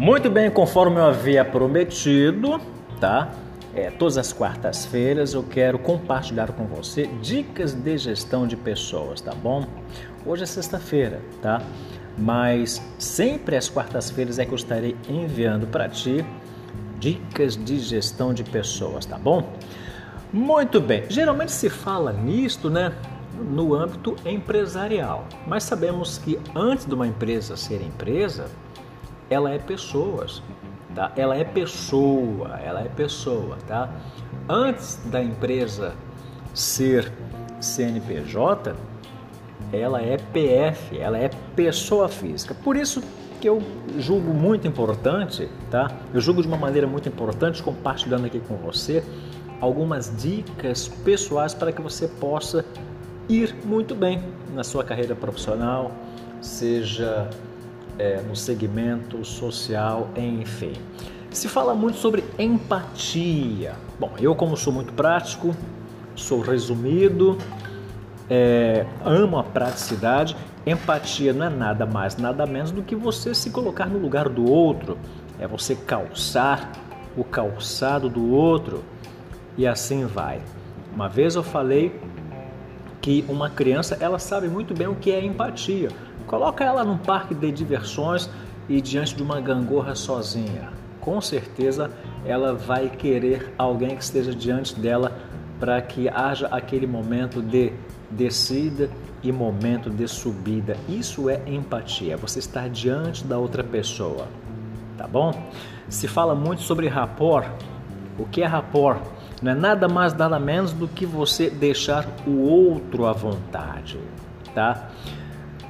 [0.00, 2.58] Muito bem, conforme eu havia prometido,
[2.98, 3.28] tá?
[3.74, 9.34] É, todas as quartas-feiras eu quero compartilhar com você dicas de gestão de pessoas, tá
[9.34, 9.66] bom?
[10.24, 11.60] Hoje é sexta-feira, tá?
[12.16, 16.24] Mas sempre às quartas-feiras é que eu estarei enviando para ti
[16.98, 19.52] dicas de gestão de pessoas, tá bom?
[20.32, 21.04] Muito bem.
[21.10, 22.90] Geralmente se fala nisto, né?
[23.38, 25.26] No âmbito empresarial.
[25.46, 28.46] Mas sabemos que antes de uma empresa ser empresa,
[29.30, 30.42] ela é pessoas,
[30.94, 31.12] tá?
[31.16, 33.88] Ela é pessoa, ela é pessoa, tá?
[34.48, 35.94] Antes da empresa
[36.52, 37.10] ser
[37.60, 38.74] CNPJ,
[39.72, 42.54] ela é PF, ela é pessoa física.
[42.54, 43.00] Por isso
[43.40, 43.62] que eu
[43.98, 45.90] julgo muito importante, tá?
[46.12, 49.02] Eu julgo de uma maneira muito importante compartilhando aqui com você
[49.60, 52.64] algumas dicas pessoais para que você possa
[53.28, 54.22] ir muito bem
[54.54, 55.92] na sua carreira profissional,
[56.40, 57.30] seja
[58.00, 60.72] é, no segmento social, enfim.
[61.30, 63.74] Se fala muito sobre empatia.
[63.98, 65.54] Bom, eu como sou muito prático,
[66.16, 67.36] sou resumido,
[68.28, 70.34] é, amo a praticidade.
[70.66, 74.50] Empatia não é nada mais, nada menos do que você se colocar no lugar do
[74.50, 74.96] outro,
[75.38, 76.72] é você calçar
[77.16, 78.82] o calçado do outro
[79.58, 80.40] e assim vai.
[80.94, 82.00] Uma vez eu falei
[83.02, 85.90] que uma criança ela sabe muito bem o que é empatia.
[86.30, 88.30] Coloca ela num parque de diversões
[88.68, 90.68] e diante de uma gangorra sozinha.
[91.00, 91.90] Com certeza
[92.24, 95.10] ela vai querer alguém que esteja diante dela
[95.58, 97.72] para que haja aquele momento de
[98.08, 98.88] descida
[99.24, 100.76] e momento de subida.
[100.88, 104.28] Isso é empatia, você estar diante da outra pessoa.
[104.96, 105.32] Tá bom?
[105.88, 107.50] Se fala muito sobre rapport.
[108.16, 109.00] O que é rapport?
[109.42, 113.98] Não é nada mais, nada menos do que você deixar o outro à vontade,
[114.54, 114.90] tá?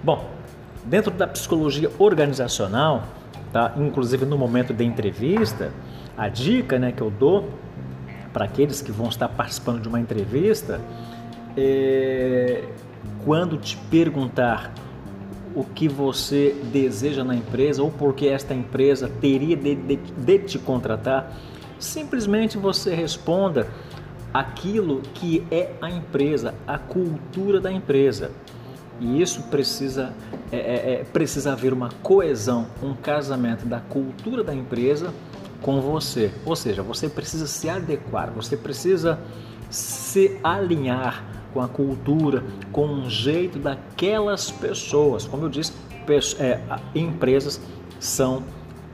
[0.03, 0.39] Bom,
[0.84, 3.04] dentro da psicologia organizacional,
[3.52, 3.74] tá?
[3.76, 5.72] Inclusive no momento da entrevista,
[6.16, 7.48] a dica, né, que eu dou
[8.32, 10.80] para aqueles que vão estar participando de uma entrevista
[11.56, 12.64] é
[13.24, 14.72] quando te perguntar
[15.54, 20.38] o que você deseja na empresa ou por que esta empresa teria de, de, de
[20.38, 21.34] te contratar,
[21.80, 23.66] Simplesmente você responda
[24.34, 28.30] aquilo que é a empresa, a cultura da empresa.
[29.00, 30.12] E isso precisa,
[30.56, 35.12] é, é, precisa haver uma coesão, um casamento da cultura da empresa
[35.62, 36.33] com você.
[36.44, 39.19] Ou seja, você precisa se adequar, você precisa
[39.69, 45.27] se alinhar com a cultura, com o jeito daquelas pessoas.
[45.27, 45.72] Como eu disse,
[46.38, 46.61] é,
[46.94, 47.61] empresas
[47.99, 48.43] são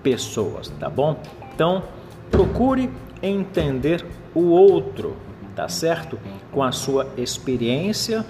[0.03, 1.19] pessoas, tá bom?
[1.55, 1.83] Então,
[2.31, 2.91] Procure
[3.23, 5.17] entender o outro,
[5.55, 6.19] tá certo?
[6.53, 8.27] Com a sua experiência,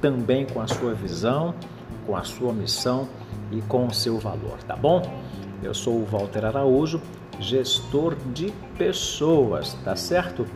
[0.00, 1.54] também com a sua visão,
[2.06, 3.08] com a sua missão
[3.50, 5.02] e com o seu valor, tá bom?
[5.62, 7.00] Eu sou o Walter Araújo,
[7.40, 10.46] gestor de pessoas, tá certo?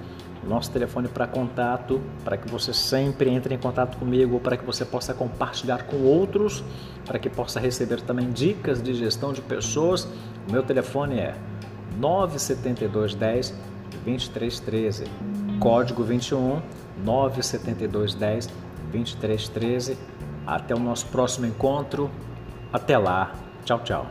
[0.46, 4.84] Nosso telefone para contato, para que você sempre entre em contato comigo, para que você
[4.84, 6.64] possa compartilhar com outros,
[7.06, 10.04] para que possa receber também dicas de gestão de pessoas.
[10.48, 11.34] O meu telefone é
[11.98, 13.54] 97210
[14.04, 15.04] 2313.
[15.60, 16.60] Código 21
[17.04, 18.48] 97210
[18.90, 19.96] 2313.
[20.46, 22.10] Até o nosso próximo encontro.
[22.72, 23.32] Até lá.
[23.64, 24.06] Tchau, tchau.